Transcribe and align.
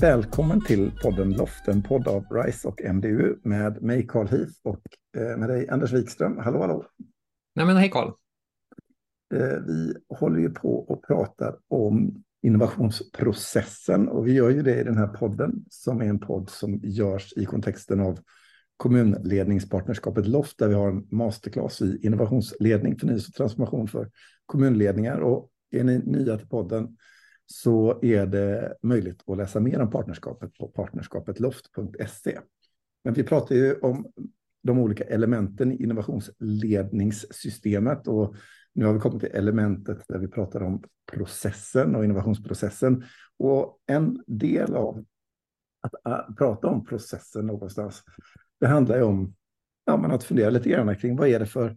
Välkommen 0.00 0.60
till 0.64 0.92
podden 1.02 1.32
Loft, 1.32 1.68
en 1.68 1.82
podd 1.82 2.08
av 2.08 2.24
RISE 2.30 2.68
och 2.68 2.94
MDU 2.94 3.36
med 3.42 3.82
mig 3.82 4.06
Carl 4.06 4.28
Heath 4.28 4.52
och 4.62 4.82
eh, 5.16 5.36
med 5.38 5.48
dig 5.48 5.68
Anders 5.68 5.92
Wikström. 5.92 6.38
Hallå, 6.38 6.60
hallå! 6.60 6.84
Nej 7.54 7.66
men 7.66 7.76
hej 7.76 7.90
Carl! 7.90 8.08
Eh, 9.34 9.58
vi 9.66 9.94
håller 10.08 10.40
ju 10.40 10.50
på 10.50 10.78
och 10.78 11.06
pratar 11.06 11.56
om 11.68 12.22
innovationsprocessen 12.42 14.08
och 14.08 14.26
vi 14.26 14.32
gör 14.32 14.50
ju 14.50 14.62
det 14.62 14.80
i 14.80 14.84
den 14.84 14.96
här 14.96 15.06
podden 15.06 15.64
som 15.70 16.00
är 16.00 16.06
en 16.06 16.18
podd 16.18 16.50
som 16.50 16.80
görs 16.82 17.32
i 17.36 17.44
kontexten 17.44 18.00
av 18.00 18.18
kommunledningspartnerskapet 18.76 20.26
LOFT 20.26 20.58
där 20.58 20.68
vi 20.68 20.74
har 20.74 20.88
en 20.88 21.06
masterclass 21.10 21.82
i 21.82 22.00
innovationsledning, 22.02 22.98
förnyelse 22.98 23.28
och 23.28 23.34
transformation 23.34 23.88
för 23.88 24.10
kommunledningar. 24.46 25.18
Och 25.20 25.50
är 25.70 25.84
ni 25.84 25.98
nya 25.98 26.38
till 26.38 26.48
podden 26.48 26.96
så 27.52 27.98
är 28.02 28.26
det 28.26 28.74
möjligt 28.82 29.22
att 29.26 29.36
läsa 29.36 29.60
mer 29.60 29.80
om 29.80 29.90
partnerskapet 29.90 30.54
på 30.54 30.68
partnerskapetloft.se. 30.68 32.38
Men 33.04 33.14
vi 33.14 33.22
pratar 33.22 33.54
ju 33.54 33.74
om 33.74 34.12
de 34.62 34.78
olika 34.78 35.04
elementen 35.04 35.72
i 35.72 35.82
innovationsledningssystemet 35.82 38.08
och 38.08 38.34
nu 38.72 38.84
har 38.84 38.92
vi 38.92 39.00
kommit 39.00 39.20
till 39.20 39.30
elementet 39.32 40.02
där 40.08 40.18
vi 40.18 40.28
pratar 40.28 40.62
om 40.62 40.82
processen 41.12 41.96
och 41.96 42.04
innovationsprocessen. 42.04 43.04
Och 43.38 43.78
en 43.86 44.22
del 44.26 44.74
av 44.74 45.04
att 45.80 46.06
äh, 46.06 46.34
prata 46.34 46.68
om 46.68 46.84
processen 46.84 47.46
någonstans, 47.46 48.02
det 48.60 48.66
handlar 48.66 48.96
ju 48.96 49.02
om 49.02 49.34
ja, 49.84 49.96
men 49.96 50.10
att 50.10 50.24
fundera 50.24 50.50
lite 50.50 50.68
grann 50.68 50.96
kring 50.96 51.16
vad 51.16 51.28
är 51.28 51.38
det 51.38 51.46
för 51.46 51.76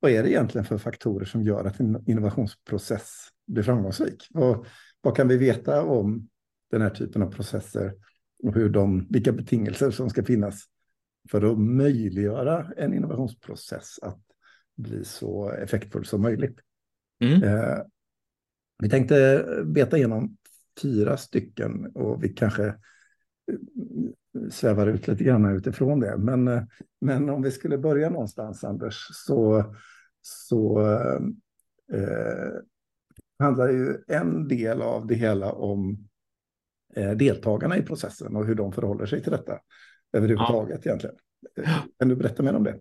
vad 0.00 0.10
är 0.10 0.22
det 0.22 0.30
egentligen 0.30 0.64
för 0.64 0.78
faktorer 0.78 1.24
som 1.24 1.42
gör 1.42 1.64
att 1.64 1.80
en 1.80 2.04
innovationsprocess 2.06 3.28
blir 3.46 3.62
framgångsrik? 3.62 4.28
Och 4.34 4.66
vad 5.00 5.16
kan 5.16 5.28
vi 5.28 5.36
veta 5.36 5.82
om 5.82 6.28
den 6.70 6.82
här 6.82 6.90
typen 6.90 7.22
av 7.22 7.30
processer 7.30 7.94
och 8.42 8.54
hur 8.54 8.68
de, 8.68 9.06
vilka 9.10 9.32
betingelser 9.32 9.90
som 9.90 10.10
ska 10.10 10.24
finnas 10.24 10.64
för 11.30 11.52
att 11.52 11.58
möjliggöra 11.58 12.72
en 12.76 12.94
innovationsprocess 12.94 13.98
att 14.02 14.20
bli 14.76 15.04
så 15.04 15.50
effektfull 15.50 16.04
som 16.04 16.22
möjligt. 16.22 16.60
Mm. 17.20 17.42
Eh, 17.42 17.78
vi 18.82 18.88
tänkte 18.88 19.44
beta 19.66 19.96
igenom 19.96 20.36
fyra 20.82 21.16
stycken 21.16 21.86
och 21.86 22.24
vi 22.24 22.28
kanske 22.28 22.66
eh, 22.66 22.74
svävar 24.50 24.86
ut 24.86 25.08
lite 25.08 25.24
grann 25.24 25.56
utifrån 25.56 26.00
det. 26.00 26.16
Men, 26.18 26.48
eh, 26.48 26.62
men 27.00 27.30
om 27.30 27.42
vi 27.42 27.50
skulle 27.50 27.78
börja 27.78 28.10
någonstans, 28.10 28.64
Anders, 28.64 29.08
så, 29.12 29.74
så 30.22 30.80
eh, 31.92 32.50
handlar 33.40 33.68
ju 33.68 33.96
en 34.08 34.48
del 34.48 34.82
av 34.82 35.06
det 35.06 35.14
hela 35.14 35.52
om 35.52 36.08
eh, 36.96 37.10
deltagarna 37.10 37.76
i 37.76 37.82
processen 37.82 38.36
och 38.36 38.46
hur 38.46 38.54
de 38.54 38.72
förhåller 38.72 39.06
sig 39.06 39.22
till 39.22 39.32
detta 39.32 39.58
överhuvudtaget 40.12 40.80
ja. 40.82 40.90
egentligen. 40.90 41.16
Kan 41.98 42.08
du 42.08 42.16
berätta 42.16 42.42
mer 42.42 42.54
om 42.54 42.64
det? 42.64 42.78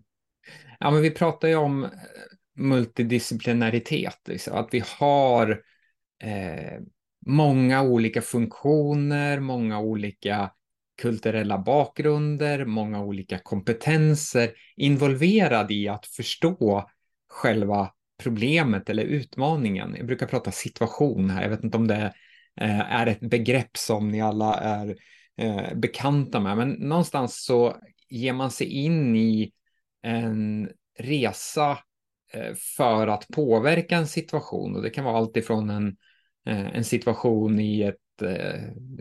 Ja, 0.79 0.91
men 0.91 1.01
vi 1.01 1.11
pratar 1.11 1.47
ju 1.47 1.55
om 1.55 1.83
eh, 1.83 1.89
multidisciplinaritet, 2.55 4.27
liksom. 4.27 4.57
att 4.57 4.67
vi 4.71 4.83
har 4.99 5.49
eh, 6.23 6.81
många 7.25 7.81
olika 7.83 8.21
funktioner, 8.21 9.39
många 9.39 9.79
olika 9.79 10.51
kulturella 11.01 11.57
bakgrunder, 11.57 12.65
många 12.65 13.03
olika 13.03 13.39
kompetenser 13.39 14.51
involverade 14.75 15.73
i 15.73 15.87
att 15.87 16.05
förstå 16.05 16.89
själva 17.29 17.91
problemet 18.19 18.89
eller 18.89 19.03
utmaningen. 19.03 19.95
Jag 19.97 20.07
brukar 20.07 20.27
prata 20.27 20.51
situation 20.51 21.29
här, 21.29 21.41
jag 21.41 21.49
vet 21.49 21.63
inte 21.63 21.77
om 21.77 21.87
det 21.87 22.13
eh, 22.61 22.79
är 22.79 23.07
ett 23.07 23.19
begrepp 23.19 23.77
som 23.77 24.09
ni 24.09 24.21
alla 24.21 24.55
är 24.55 24.95
eh, 25.37 25.75
bekanta 25.75 26.39
med, 26.39 26.57
men 26.57 26.69
någonstans 26.69 27.43
så 27.45 27.75
ger 28.09 28.33
man 28.33 28.51
sig 28.51 28.67
in 28.67 29.15
i 29.15 29.51
en 30.03 30.69
resa 30.99 31.77
eh, 32.33 32.55
för 32.77 33.07
att 33.07 33.27
påverka 33.27 33.97
en 33.97 34.07
situation. 34.07 34.75
Och 34.75 34.81
det 34.81 34.89
kan 34.89 35.05
vara 35.05 35.17
allt 35.17 35.37
ifrån 35.37 35.69
en, 35.69 35.95
en 36.45 36.83
situation 36.83 37.59
i 37.59 37.81
ett, 37.81 37.95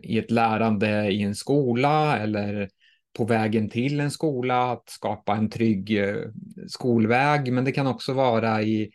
i 0.02 0.18
ett 0.18 0.30
lärande 0.30 1.10
i 1.10 1.22
en 1.22 1.34
skola 1.34 2.18
eller 2.18 2.68
på 3.16 3.24
vägen 3.24 3.68
till 3.68 4.00
en 4.00 4.10
skola, 4.10 4.72
att 4.72 4.88
skapa 4.88 5.36
en 5.36 5.50
trygg 5.50 6.00
skolväg, 6.68 7.52
men 7.52 7.64
det 7.64 7.72
kan 7.72 7.86
också 7.86 8.12
vara 8.12 8.62
i 8.62 8.90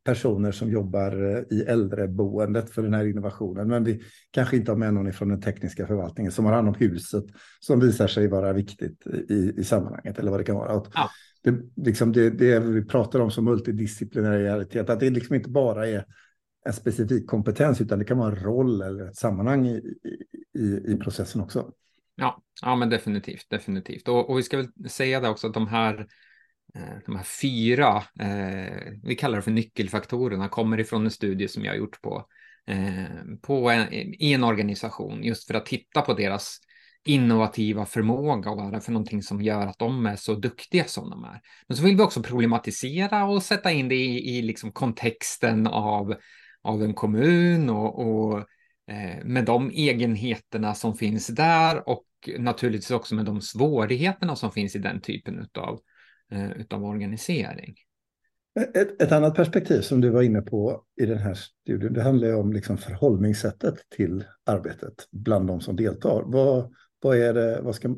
personer 0.04 0.52
som 0.52 0.72
jobbar 0.72 1.36
eh, 1.36 1.58
i 1.58 1.62
äldreboendet 1.62 2.70
för 2.70 2.84
den 2.84 2.94
här 2.94 3.06
innovationen. 3.06 3.68
Men 3.68 3.84
vi 3.84 4.02
kanske 4.32 4.58
inte 4.58 4.72
har 4.72 4.78
med 4.78 4.94
någon 4.94 5.14
från 5.14 5.30
den 5.30 5.42
tekniska 5.42 5.88
förvaltningen 5.88 6.32
som 6.32 6.46
har 6.46 6.54
hand 6.54 6.68
om 6.68 6.76
huset 6.76 7.26
som 7.60 7.80
visar 7.80 8.08
sig 8.08 8.28
vara 8.28 8.54
viktigt 8.54 9.08
i, 9.30 9.54
i 9.58 9.64
sammanhanget 9.64 10.20
eller 10.20 10.32
vad 10.32 10.40
det 10.40 10.44
kan 10.44 10.56
vara. 10.56 10.84
Ja 10.94 11.10
det, 11.52 11.84
liksom 11.86 12.12
det, 12.12 12.30
det 12.30 12.60
vi 12.60 12.86
pratar 12.86 13.20
om 13.20 13.32
som 13.32 13.46
multidisciplinäritet, 13.46 14.90
att 14.90 15.00
det 15.00 15.10
liksom 15.10 15.36
inte 15.36 15.50
bara 15.50 15.88
är 15.88 16.06
en 16.66 16.74
specifik 16.74 17.28
kompetens, 17.28 17.82
utan 17.82 18.00
det 18.00 18.06
kan 18.06 18.18
vara 18.18 18.30
en 18.30 18.44
roll 18.44 18.82
eller 18.82 19.08
ett 19.08 19.16
sammanhang 19.16 19.68
i, 19.68 19.94
i, 20.58 20.94
i 20.94 20.98
processen 21.04 21.42
också. 21.42 21.72
Ja, 22.16 22.42
ja 22.62 22.76
men 22.76 22.90
definitivt, 22.90 23.50
definitivt. 23.50 24.08
Och, 24.08 24.30
och 24.30 24.38
vi 24.38 24.44
ska 24.44 24.58
väl 24.58 24.90
säga 24.90 25.20
det 25.20 25.30
också 25.30 25.48
att 25.48 25.54
de 25.54 25.68
här, 25.68 26.08
Eh, 26.76 26.98
de 27.06 27.16
här 27.16 27.24
fyra, 27.42 28.04
eh, 28.20 28.94
vi 29.04 29.16
kallar 29.16 29.36
det 29.36 29.42
för 29.42 29.52
nyckelfaktorerna, 29.52 30.50
kommer 30.50 30.80
ifrån 30.80 31.06
en 31.06 31.12
studie 31.12 31.48
som 31.48 31.66
jag 31.66 31.72
har 31.72 31.78
gjort 31.78 32.02
på, 32.02 32.26
eh, 32.68 33.06
på 33.42 33.70
en, 33.70 33.94
i 33.94 34.34
en 34.34 34.44
organisation, 34.44 35.24
just 35.24 35.48
för 35.48 35.54
att 35.54 35.66
titta 35.66 36.02
på 36.02 36.14
deras 36.14 36.58
innovativa 37.06 37.86
förmåga 37.86 38.52
och 38.52 38.58
vad 38.58 38.72
det 38.72 38.78
är 38.78 38.82
för 38.82 38.92
någonting 38.92 39.24
som 39.24 39.42
gör 39.42 39.68
att 39.68 39.80
de 39.80 40.06
är 40.06 40.16
så 40.16 40.36
duktiga 40.36 40.84
som 40.84 41.10
de 41.10 41.24
är. 41.24 41.42
Men 41.68 41.78
så 41.78 41.84
vill 41.84 41.96
vi 41.96 42.02
också 42.02 42.24
problematisera 42.24 43.26
och 43.26 43.44
sätta 43.44 43.72
in 43.72 43.90
det 43.90 43.96
i, 43.96 44.38
i 44.38 44.42
liksom 44.42 44.72
kontexten 44.72 45.68
av, 45.68 46.16
av 46.62 46.84
en 46.84 46.94
kommun 46.94 47.70
och, 47.70 48.00
och 48.00 48.38
eh, 48.92 49.26
med 49.26 49.46
de 49.46 49.72
egenheterna 49.72 50.74
som 50.74 50.96
finns 50.96 51.28
där 51.28 51.90
och 51.90 52.06
naturligtvis 52.38 52.92
också 52.92 53.16
med 53.16 53.26
de 53.26 53.42
svårigheterna 53.42 54.36
som 54.36 54.52
finns 54.52 54.76
i 54.76 54.80
den 54.80 55.02
typen 55.02 55.48
av, 55.58 55.80
eh, 56.32 56.52
utav 56.52 56.86
organisering. 56.86 57.76
Ett, 58.60 59.02
ett, 59.02 59.12
annat 59.12 59.36
perspektiv 59.36 59.82
som 59.82 60.02
du 60.02 60.10
var 60.10 60.22
inne 60.22 60.42
på 60.42 60.84
i 61.02 61.06
den 61.06 61.18
här 61.18 61.34
studien, 61.34 61.94
det 61.94 62.04
handlar 62.04 62.36
om 62.36 62.54
liksom 62.54 62.78
förhållningssättet 62.78 63.76
till 63.90 64.24
arbetet 64.46 65.08
bland 65.12 65.48
de 65.48 65.62
som 65.62 65.76
deltar. 65.76 66.24
Vad, 66.26 66.74
vad, 67.02 67.18
är, 67.18 67.34
det, 67.34 67.62
vad, 67.62 67.76
ska, 67.76 67.96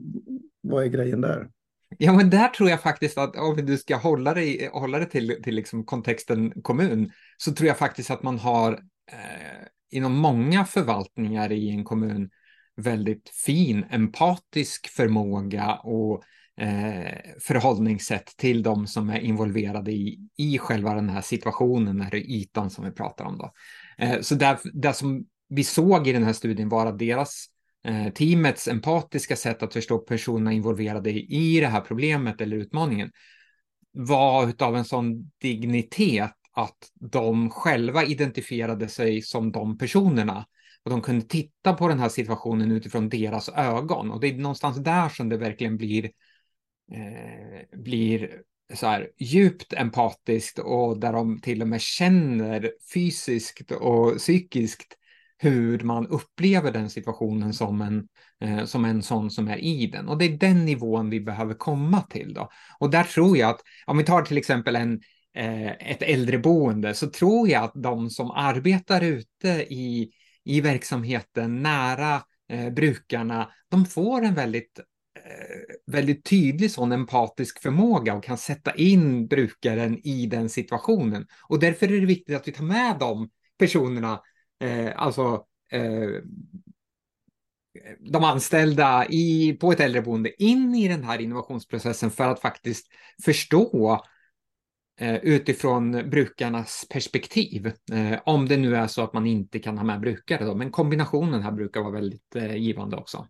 vad 0.62 0.84
är 0.84 0.88
grejen 0.88 1.22
där? 1.22 1.50
Ja, 1.98 2.14
men 2.14 2.30
där 2.30 2.48
tror 2.48 2.70
jag 2.70 2.81
faktiskt 2.81 3.18
att 3.18 3.36
om 3.36 3.66
du 3.66 3.78
ska 3.78 3.96
hålla 3.96 4.34
dig, 4.34 4.70
hålla 4.74 5.00
dig 5.00 5.10
till, 5.10 5.42
till 5.44 5.56
liksom 5.56 5.86
kontexten 5.86 6.62
kommun, 6.62 7.12
så 7.38 7.52
tror 7.52 7.68
jag 7.68 7.78
faktiskt 7.78 8.12
att 8.12 8.24
man 8.24 8.40
har 8.40 8.74
eh, 9.12 9.68
inom 9.92 10.14
många 10.14 10.66
förvaltningar 10.66 11.52
i 11.52 11.70
en 11.70 11.84
kommun 11.84 12.30
väldigt 12.75 13.30
fin 13.30 13.86
empatisk 13.90 14.90
förmåga 14.90 15.75
och 15.75 16.24
Eh, 16.60 17.14
förhållningssätt 17.42 18.38
till 18.38 18.64
de 18.64 18.88
som 18.88 19.10
är 19.10 19.20
involverade 19.20 19.92
i, 19.92 20.20
i 20.38 20.58
själva 20.58 20.94
den 20.94 21.10
här 21.10 21.22
situationen, 21.22 22.02
här 22.02 22.16
ytan 22.16 22.70
som 22.70 22.86
vi 22.86 22.92
pratar 22.92 23.26
om. 23.26 23.38
Då. 23.38 23.52
Eh, 23.98 24.22
så 24.22 24.36
där, 24.36 24.60
det 24.74 24.94
som 24.94 25.26
vi 25.50 25.64
såg 25.64 26.08
i 26.08 26.12
den 26.12 26.24
här 26.24 26.34
studien 26.34 26.70
var 26.70 26.86
att 26.86 27.00
deras 27.00 27.46
eh, 27.86 28.14
teamets 28.14 28.68
empatiska 28.68 29.36
sätt 29.36 29.64
att 29.64 29.74
förstå 29.74 29.98
personerna 29.98 30.54
involverade 30.54 31.12
i, 31.12 31.56
i 31.56 31.60
det 31.60 31.68
här 31.68 31.82
problemet 31.82 32.42
eller 32.42 32.58
utmaningen 32.58 33.12
var 33.92 34.64
av 34.64 34.76
en 34.76 34.86
sån 34.86 35.32
dignitet 35.42 36.32
att 36.52 36.78
de 36.94 37.50
själva 37.50 38.04
identifierade 38.04 38.88
sig 38.88 39.22
som 39.22 39.52
de 39.52 39.78
personerna 39.78 40.46
och 40.84 40.92
de 40.92 41.02
kunde 41.02 41.26
titta 41.26 41.74
på 41.74 41.88
den 41.88 42.00
här 42.00 42.10
situationen 42.10 42.72
utifrån 42.72 43.10
deras 43.10 43.50
ögon. 43.50 44.12
Och 44.12 44.20
det 44.20 44.28
är 44.28 44.34
någonstans 44.34 44.78
där 44.78 45.10
som 45.10 45.30
det 45.30 45.38
verkligen 45.38 45.78
blir, 45.78 46.12
eh, 46.91 47.80
blir 47.80 48.41
så 48.74 48.88
här 48.88 49.09
djupt 49.19 49.74
empatiskt 49.74 50.59
och 50.59 51.00
där 51.00 51.13
de 51.13 51.41
till 51.41 51.62
och 51.62 51.68
med 51.68 51.81
känner 51.81 52.71
fysiskt 52.94 53.71
och 53.71 54.18
psykiskt 54.18 54.95
hur 55.38 55.80
man 55.80 56.07
upplever 56.07 56.71
den 56.71 56.89
situationen 56.89 57.53
som 57.53 57.81
en, 57.81 58.07
eh, 58.41 58.65
som 58.65 58.86
en 58.86 59.03
sån 59.03 59.31
som 59.31 59.47
är 59.47 59.57
i 59.57 59.88
den. 59.88 60.07
Och 60.07 60.18
det 60.18 60.25
är 60.25 60.38
den 60.38 60.65
nivån 60.65 61.09
vi 61.09 61.21
behöver 61.21 61.53
komma 61.53 62.01
till. 62.01 62.33
Då. 62.33 62.50
Och 62.80 62.89
där 62.89 63.03
tror 63.03 63.38
jag 63.38 63.50
att, 63.50 63.62
om 63.86 63.97
vi 63.97 64.03
tar 64.03 64.21
till 64.21 64.38
exempel 64.38 64.75
en, 64.75 65.01
eh, 65.36 65.91
ett 65.91 66.01
äldreboende, 66.01 66.94
så 66.94 67.09
tror 67.09 67.50
jag 67.50 67.63
att 67.63 67.74
de 67.75 68.09
som 68.09 68.31
arbetar 68.31 69.01
ute 69.01 69.47
i 69.69 70.12
i 70.44 70.62
verksamheten 70.62 71.63
nära 71.63 72.21
eh, 72.50 72.69
brukarna, 72.69 73.50
de 73.69 73.86
får 73.86 74.25
en 74.25 74.36
väldigt 74.36 74.80
Eh, 75.30 75.76
väldigt 75.86 76.26
tydlig 76.26 76.72
sån 76.72 76.92
empatisk 76.92 77.62
förmåga 77.62 78.16
och 78.16 78.24
kan 78.24 78.38
sätta 78.38 78.76
in 78.76 79.28
brukaren 79.28 80.08
i 80.08 80.26
den 80.26 80.50
situationen. 80.50 81.28
Och 81.50 81.60
därför 81.60 81.94
är 81.94 82.00
det 82.00 82.06
viktigt 82.06 82.36
att 82.36 82.48
vi 82.48 82.52
tar 82.52 82.64
med 82.64 82.98
de 83.00 83.30
personerna, 83.58 84.22
eh, 84.60 84.92
alltså 84.96 85.46
eh, 85.72 86.10
de 88.00 88.24
anställda 88.24 89.06
i, 89.10 89.58
på 89.60 89.72
ett 89.72 89.80
äldreboende 89.80 90.44
in 90.44 90.76
i 90.76 90.88
den 90.88 91.04
här 91.04 91.22
innovationsprocessen 91.22 92.12
för 92.12 92.28
att 92.28 92.42
faktiskt 92.42 92.88
förstå 93.25 94.02
Eh, 95.02 95.16
utifrån 95.16 96.10
brukarnas 96.10 96.88
perspektiv. 96.90 97.72
Eh, 97.92 98.20
om 98.25 98.48
det 98.48 98.58
nu 98.58 98.75
är 98.75 98.88
så 98.88 99.04
att 99.04 99.14
man 99.14 99.25
inte 99.25 99.60
kan 99.60 99.78
ha 99.78 99.86
med 99.86 100.00
brukare. 100.00 100.46
Då. 100.46 100.56
Men 100.56 100.72
kombinationen 100.72 101.42
här 101.42 101.52
brukar 101.52 101.82
vara 101.82 101.92
väldigt 101.92 102.36
eh, 102.36 102.56
givande 102.56 102.98
också. 102.98 103.28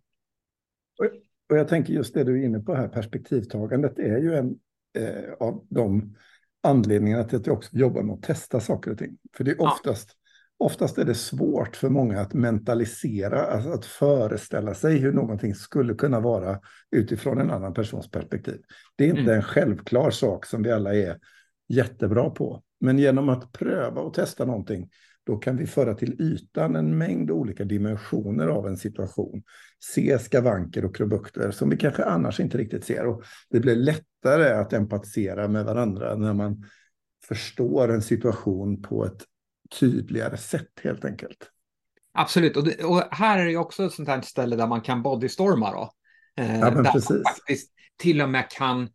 Och 1.49 1.57
jag 1.57 1.67
tänker 1.67 1.93
just 1.93 2.13
det 2.13 2.23
du 2.23 2.41
är 2.41 2.45
inne 2.45 2.59
på 2.59 2.75
här, 2.75 2.87
perspektivtagandet 2.87 3.99
är 3.99 4.17
ju 4.17 4.35
en 4.35 4.55
eh, 4.97 5.33
av 5.39 5.65
de 5.69 6.15
anledningarna 6.63 7.23
till 7.23 7.37
att 7.37 7.47
jag 7.47 7.57
också 7.57 7.77
jobbar 7.77 8.03
med 8.03 8.13
att 8.13 8.23
testa 8.23 8.59
saker 8.59 8.91
och 8.91 8.97
ting. 8.97 9.17
För 9.37 9.43
det 9.43 9.51
är 9.51 9.61
oftast, 9.61 10.09
ja. 10.57 10.65
oftast 10.65 10.97
är 10.97 11.05
det 11.05 11.15
svårt 11.15 11.75
för 11.75 11.89
många 11.89 12.21
att 12.21 12.33
mentalisera, 12.33 13.41
alltså 13.41 13.71
att 13.71 13.85
föreställa 13.85 14.73
sig 14.73 14.97
hur 14.97 15.13
någonting 15.13 15.55
skulle 15.55 15.93
kunna 15.93 16.19
vara 16.19 16.59
utifrån 16.91 17.41
en 17.41 17.51
annan 17.51 17.73
persons 17.73 18.11
perspektiv. 18.11 18.61
Det 18.95 19.03
är 19.03 19.09
inte 19.09 19.21
mm. 19.21 19.35
en 19.35 19.43
självklar 19.43 20.11
sak 20.11 20.45
som 20.45 20.63
vi 20.63 20.71
alla 20.71 20.95
är 20.95 21.17
jättebra 21.67 22.29
på. 22.29 22.63
Men 22.79 22.99
genom 22.99 23.29
att 23.29 23.51
pröva 23.51 24.01
och 24.01 24.13
testa 24.13 24.45
någonting, 24.45 24.89
då 25.29 25.37
kan 25.37 25.57
vi 25.57 25.67
föra 25.67 25.93
till 25.93 26.21
ytan 26.21 26.75
en 26.75 26.97
mängd 26.97 27.31
olika 27.31 27.63
dimensioner 27.63 28.47
av 28.47 28.67
en 28.67 28.77
situation. 28.77 29.43
Se 29.79 30.19
skavanker 30.19 30.85
och 30.85 30.95
krumbukter 30.95 31.51
som 31.51 31.69
vi 31.69 31.77
kanske 31.77 32.03
annars 32.03 32.39
inte 32.39 32.57
riktigt 32.57 32.85
ser. 32.85 33.05
Och 33.05 33.23
det 33.49 33.59
blir 33.59 33.75
lättare 33.75 34.49
att 34.49 34.73
empatisera 34.73 35.47
med 35.47 35.65
varandra 35.65 36.15
när 36.15 36.33
man 36.33 36.65
förstår 37.27 37.91
en 37.91 38.01
situation 38.01 38.81
på 38.81 39.05
ett 39.05 39.25
tydligare 39.79 40.37
sätt 40.37 40.71
helt 40.83 41.05
enkelt. 41.05 41.49
Absolut, 42.13 42.57
och, 42.57 42.63
det, 42.63 42.83
och 42.83 43.03
här 43.11 43.39
är 43.39 43.45
det 43.45 43.57
också 43.57 43.85
ett 43.85 43.93
sånt 43.93 44.09
här 44.09 44.21
ställe 44.21 44.55
där 44.55 44.67
man 44.67 44.81
kan 44.81 45.03
bodystorma 45.03 45.71
då. 45.71 45.91
Eh, 46.43 46.59
ja, 46.59 46.69
där 46.69 46.83
precis. 46.83 47.09
man 47.09 47.23
faktiskt 47.23 47.73
till 47.97 48.21
och 48.21 48.29
med 48.29 48.49
kan 48.49 48.89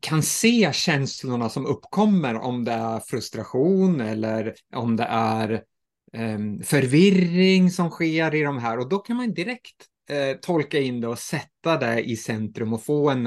kan 0.00 0.22
se 0.22 0.70
känslorna 0.72 1.48
som 1.48 1.66
uppkommer 1.66 2.34
om 2.34 2.64
det 2.64 2.72
är 2.72 3.00
frustration 3.00 4.00
eller 4.00 4.54
om 4.74 4.96
det 4.96 5.04
är 5.10 5.62
ehm, 6.12 6.62
förvirring 6.62 7.70
som 7.70 7.90
sker 7.90 8.34
i 8.34 8.42
de 8.42 8.58
här 8.58 8.78
och 8.78 8.88
då 8.88 8.98
kan 8.98 9.16
man 9.16 9.34
direkt 9.34 9.86
eh, 10.10 10.36
tolka 10.36 10.78
in 10.78 11.00
det 11.00 11.08
och 11.08 11.18
sätta 11.18 11.78
det 11.78 12.02
i 12.02 12.16
centrum 12.16 12.72
och 12.72 12.82
få 12.82 13.10
en, 13.10 13.26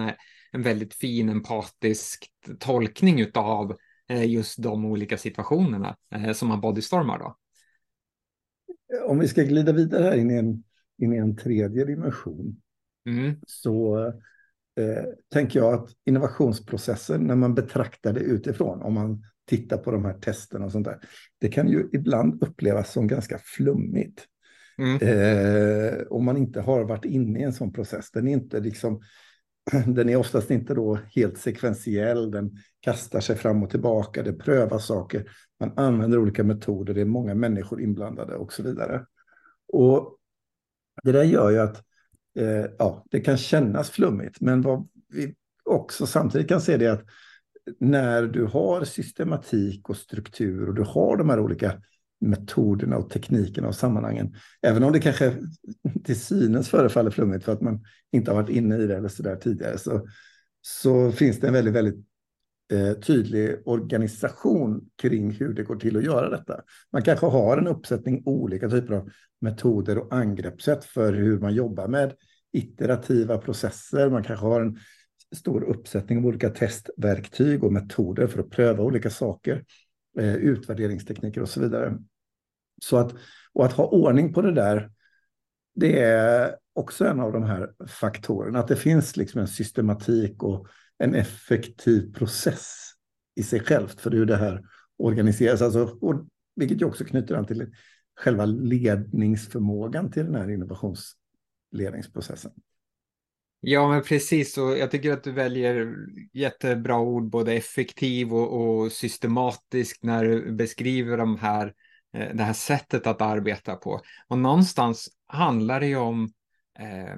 en 0.51 0.61
väldigt 0.61 0.93
fin 0.93 1.29
empatisk 1.29 2.27
tolkning 2.59 3.25
av 3.33 3.77
eh, 4.09 4.25
just 4.25 4.63
de 4.63 4.85
olika 4.85 5.17
situationerna 5.17 5.95
som 6.33 6.47
man 6.47 6.61
bodystormar 6.61 7.19
då. 7.19 7.37
Om 9.07 9.19
vi 9.19 9.27
ska 9.27 9.43
glida 9.43 9.71
vidare 9.71 10.03
här 10.03 10.17
in 10.17 10.31
i 10.31 10.35
en, 10.35 10.63
in 10.97 11.13
i 11.13 11.17
en 11.17 11.37
tredje 11.37 11.85
dimension 11.85 12.61
mm. 13.05 13.35
så 13.47 13.97
eh, 14.79 15.03
tänker 15.33 15.59
jag 15.59 15.73
att 15.73 15.89
innovationsprocessen, 16.05 17.21
när 17.21 17.35
man 17.35 17.55
betraktar 17.55 18.13
det 18.13 18.19
utifrån, 18.19 18.81
om 18.81 18.93
man 18.93 19.23
tittar 19.49 19.77
på 19.77 19.91
de 19.91 20.05
här 20.05 20.13
testerna 20.13 20.65
och 20.65 20.71
sånt 20.71 20.85
där, 20.85 20.99
det 21.41 21.47
kan 21.47 21.67
ju 21.67 21.89
ibland 21.93 22.43
upplevas 22.43 22.91
som 22.91 23.07
ganska 23.07 23.39
flummigt. 23.43 24.25
Mm. 24.77 24.97
Eh, 25.01 26.01
om 26.09 26.25
man 26.25 26.37
inte 26.37 26.61
har 26.61 26.83
varit 26.83 27.05
inne 27.05 27.39
i 27.39 27.43
en 27.43 27.53
sån 27.53 27.73
process. 27.73 28.11
Den 28.11 28.27
är 28.27 28.31
inte 28.31 28.59
liksom, 28.59 29.01
den 29.85 30.09
är 30.09 30.15
oftast 30.15 30.51
inte 30.51 30.73
då 30.73 30.99
helt 31.15 31.37
sekventiell, 31.37 32.31
den 32.31 32.51
kastar 32.79 33.19
sig 33.19 33.35
fram 33.35 33.63
och 33.63 33.69
tillbaka, 33.69 34.23
det 34.23 34.33
prövas 34.33 34.85
saker, 34.85 35.29
man 35.59 35.73
använder 35.75 36.17
olika 36.17 36.43
metoder, 36.43 36.93
det 36.93 37.01
är 37.01 37.05
många 37.05 37.35
människor 37.35 37.81
inblandade 37.81 38.35
och 38.35 38.53
så 38.53 38.63
vidare. 38.63 39.05
Och 39.73 40.17
det 41.03 41.11
där 41.11 41.23
gör 41.23 41.49
ju 41.49 41.59
att 41.59 41.83
eh, 42.39 42.65
ja, 42.79 43.05
det 43.11 43.19
kan 43.19 43.37
kännas 43.37 43.89
flummigt, 43.89 44.41
men 44.41 44.61
vad 44.61 44.87
vi 45.13 45.35
också 45.65 46.05
samtidigt 46.05 46.47
kan 46.47 46.61
se 46.61 46.77
det 46.77 46.87
att 46.87 47.05
när 47.79 48.23
du 48.23 48.45
har 48.45 48.83
systematik 48.83 49.89
och 49.89 49.97
struktur 49.97 50.67
och 50.67 50.75
du 50.75 50.83
har 50.83 51.17
de 51.17 51.29
här 51.29 51.39
olika 51.39 51.81
metoderna 52.21 52.97
och 52.97 53.09
teknikerna 53.09 53.67
och 53.67 53.75
sammanhangen, 53.75 54.35
även 54.61 54.83
om 54.83 54.91
det 54.91 54.99
kanske 54.99 55.35
till 56.03 56.19
synes 56.19 56.69
förefaller 56.69 57.11
flummigt 57.11 57.45
för 57.45 57.53
att 57.53 57.61
man 57.61 57.83
inte 58.11 58.31
har 58.31 58.41
varit 58.41 58.55
inne 58.55 58.77
i 58.77 58.87
det 58.87 58.97
eller 58.97 59.09
så 59.09 59.23
där 59.23 59.35
tidigare, 59.35 59.77
så, 59.77 60.07
så 60.61 61.11
finns 61.11 61.39
det 61.39 61.47
en 61.47 61.53
väldigt, 61.53 61.73
väldigt 61.73 62.05
eh, 62.71 62.93
tydlig 62.93 63.61
organisation 63.65 64.89
kring 65.01 65.31
hur 65.31 65.53
det 65.53 65.63
går 65.63 65.75
till 65.75 65.97
att 65.97 66.03
göra 66.03 66.29
detta. 66.29 66.61
Man 66.91 67.01
kanske 67.01 67.25
har 67.25 67.57
en 67.57 67.67
uppsättning 67.67 68.23
olika 68.25 68.69
typer 68.69 68.93
av 68.93 69.09
metoder 69.41 69.97
och 69.97 70.13
angreppssätt 70.13 70.85
för 70.85 71.13
hur 71.13 71.39
man 71.39 71.53
jobbar 71.53 71.87
med 71.87 72.13
iterativa 72.51 73.37
processer. 73.37 74.09
Man 74.09 74.23
kanske 74.23 74.45
har 74.45 74.61
en 74.61 74.79
stor 75.35 75.63
uppsättning 75.63 76.17
av 76.17 76.25
olika 76.25 76.49
testverktyg 76.49 77.63
och 77.63 77.73
metoder 77.73 78.27
för 78.27 78.39
att 78.39 78.49
pröva 78.49 78.83
olika 78.83 79.09
saker, 79.09 79.65
eh, 80.19 80.35
utvärderingstekniker 80.35 81.41
och 81.41 81.49
så 81.49 81.61
vidare. 81.61 81.97
Så 82.81 82.97
att, 82.97 83.15
och 83.53 83.65
att 83.65 83.73
ha 83.73 83.87
ordning 83.87 84.33
på 84.33 84.41
det 84.41 84.53
där, 84.53 84.91
det 85.75 85.99
är 85.99 86.55
också 86.73 87.05
en 87.05 87.19
av 87.19 87.33
de 87.33 87.43
här 87.43 87.71
faktorerna, 87.87 88.59
att 88.59 88.67
det 88.67 88.75
finns 88.75 89.17
liksom 89.17 89.41
en 89.41 89.47
systematik 89.47 90.43
och 90.43 90.67
en 90.97 91.15
effektiv 91.15 92.13
process 92.13 92.91
i 93.35 93.43
sig 93.43 93.59
självt 93.59 94.01
för 94.01 94.11
hur 94.11 94.25
det 94.25 94.35
här 94.35 94.63
organiseras. 94.97 95.61
Alltså, 95.61 95.97
och, 96.01 96.25
vilket 96.55 96.81
ju 96.81 96.85
också 96.85 97.05
knyter 97.05 97.35
an 97.35 97.45
till 97.45 97.73
själva 98.15 98.45
ledningsförmågan 98.45 100.11
till 100.11 100.25
den 100.25 100.35
här 100.35 100.49
innovations 100.49 101.15
ledningsprocessen. 101.71 102.51
Ja, 103.61 103.89
men 103.89 104.03
precis. 104.03 104.57
Och 104.57 104.77
jag 104.77 104.91
tycker 104.91 105.13
att 105.13 105.23
du 105.23 105.31
väljer 105.31 105.95
jättebra 106.33 106.99
ord, 106.99 107.29
både 107.29 107.53
effektiv 107.53 108.33
och, 108.33 108.61
och 108.61 108.91
systematisk 108.91 109.99
när 110.03 110.23
du 110.25 110.51
beskriver 110.51 111.17
de 111.17 111.37
här, 111.37 111.73
eh, 112.13 112.35
det 112.35 112.43
här 112.43 112.53
sättet 112.53 113.07
att 113.07 113.21
arbeta 113.21 113.75
på. 113.75 114.01
Och 114.27 114.37
någonstans 114.37 115.09
handlar 115.27 115.79
det 115.79 115.87
ju 115.87 115.97
om, 115.97 116.29
eh, 116.79 117.15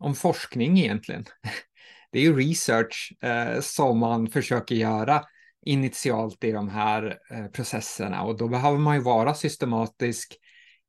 om 0.00 0.14
forskning 0.14 0.78
egentligen. 0.78 1.24
Det 2.10 2.18
är 2.18 2.22
ju 2.22 2.36
research 2.36 3.12
eh, 3.20 3.60
som 3.60 3.98
man 3.98 4.30
försöker 4.30 4.74
göra 4.74 5.24
initialt 5.62 6.44
i 6.44 6.52
de 6.52 6.68
här 6.68 7.18
eh, 7.30 7.46
processerna 7.46 8.22
och 8.22 8.36
då 8.36 8.48
behöver 8.48 8.78
man 8.78 8.94
ju 8.96 9.02
vara 9.02 9.34
systematisk 9.34 10.38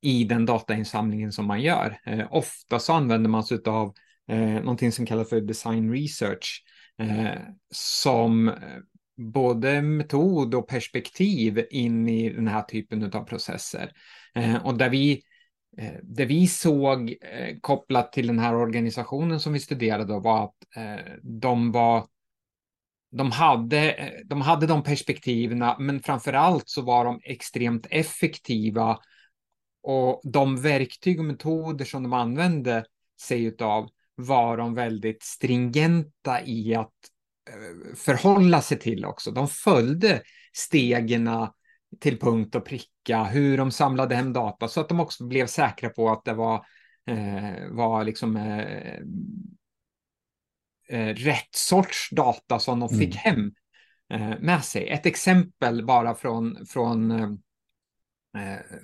i 0.04 0.24
den 0.24 0.46
datainsamlingen 0.46 1.32
som 1.32 1.46
man 1.46 1.62
gör. 1.62 2.00
Eh, 2.06 2.28
ofta 2.32 2.80
så 2.80 2.94
använder 2.94 3.30
man 3.30 3.44
sig 3.44 3.60
av 3.66 3.94
eh, 4.30 4.38
någonting 4.38 4.92
som 4.92 5.06
kallas 5.06 5.30
för 5.30 5.42
design 5.42 5.94
research 5.94 6.64
eh, 7.00 7.42
som 7.72 8.48
eh, 8.48 8.54
både 9.18 9.82
metod 9.82 10.56
och 10.56 10.68
perspektiv 10.68 11.66
in 11.70 12.10
i 12.10 12.30
den 12.30 12.48
här 12.48 12.62
typen 12.62 13.04
av 13.04 13.24
processer. 13.24 13.92
Eh, 14.36 14.66
och 14.66 14.78
där 14.78 14.90
vi, 14.90 15.22
eh, 15.78 15.94
det 16.04 16.26
vi 16.26 16.48
såg 16.48 17.10
eh, 17.10 17.58
kopplat 17.62 18.12
till 18.12 18.28
den 18.28 18.40
här 18.40 18.56
organisationen 18.56 19.40
som 19.40 19.54
vi 19.54 19.60
studerade 19.60 20.20
var 20.20 20.44
att 20.44 20.56
eh, 20.76 21.14
de 21.22 21.72
var 21.72 22.08
de 23.12 23.32
hade, 23.32 23.92
eh, 23.92 24.12
de 24.26 24.42
hade 24.42 24.68
de 24.68 24.84
perspektiven, 24.84 25.66
men 25.80 26.00
framför 26.00 26.34
allt 26.34 26.70
så 26.70 26.82
var 26.82 27.06
de 27.06 27.20
extremt 27.24 27.88
effektiva 27.90 29.00
och 29.84 30.22
de 30.24 30.62
verktyg 30.62 31.20
och 31.20 31.26
metoder 31.26 31.86
som 31.86 32.04
de 32.04 32.14
använde 32.14 32.86
sig 33.22 33.56
av 33.60 33.90
var 34.16 34.58
de 34.58 34.74
väldigt 34.74 35.24
stringenta 35.24 36.46
i 36.46 36.76
att 36.76 36.94
Eh, 37.50 37.96
förhålla 37.96 38.62
sig 38.62 38.80
till 38.80 39.06
också. 39.06 39.32
De 39.32 39.48
följde 39.48 40.22
stegen 40.54 41.30
till 42.00 42.20
punkt 42.20 42.56
och 42.56 42.66
pricka, 42.66 43.24
hur 43.24 43.58
de 43.58 43.72
samlade 43.72 44.16
hem 44.16 44.34
data 44.34 44.68
så 44.68 44.82
att 44.82 44.90
de 44.90 45.00
också 45.00 45.28
blev 45.28 45.48
säkra 45.48 45.90
på 45.90 46.10
att 46.10 46.26
det 46.26 46.34
var, 46.34 46.66
eh, 47.08 47.70
var 47.70 48.04
liksom 48.04 48.38
eh, 48.38 49.00
eh, 50.90 51.16
rätt 51.16 51.56
sorts 51.56 52.10
data 52.12 52.60
som 52.60 52.80
de 52.80 52.90
fick 52.90 53.16
mm. 53.16 53.18
hem 53.18 53.52
eh, 54.14 54.40
med 54.40 54.64
sig. 54.64 54.90
Ett 54.90 55.06
exempel 55.06 55.86
bara 55.86 56.16
från, 56.16 56.66
från, 56.66 57.12
eh, 57.12 57.30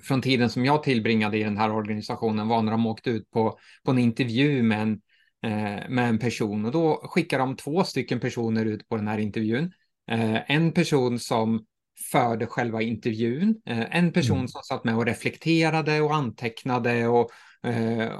från 0.02 0.22
tiden 0.22 0.50
som 0.50 0.64
jag 0.64 0.82
tillbringade 0.82 1.38
i 1.38 1.42
den 1.42 1.56
här 1.56 1.72
organisationen 1.72 2.48
var 2.48 2.62
när 2.62 2.72
de 2.72 2.86
åkte 2.86 3.10
ut 3.10 3.30
på, 3.30 3.58
på 3.84 3.90
en 3.90 3.98
intervju 3.98 4.62
med 4.62 4.82
en 4.82 5.00
Eh, 5.42 5.88
med 5.88 6.08
en 6.08 6.18
person 6.18 6.64
och 6.64 6.72
då 6.72 7.00
skickar 7.04 7.38
de 7.38 7.56
två 7.56 7.84
stycken 7.84 8.20
personer 8.20 8.64
ut 8.64 8.88
på 8.88 8.96
den 8.96 9.08
här 9.08 9.18
intervjun. 9.18 9.72
Eh, 10.10 10.50
en 10.50 10.72
person 10.72 11.18
som 11.18 11.64
förde 12.12 12.46
själva 12.46 12.82
intervjun, 12.82 13.60
eh, 13.66 13.96
en 13.96 14.12
person 14.12 14.36
mm. 14.36 14.48
som 14.48 14.62
satt 14.62 14.84
med 14.84 14.96
och 14.96 15.06
reflekterade 15.06 16.00
och 16.00 16.14
antecknade 16.14 17.08
och 17.08 17.30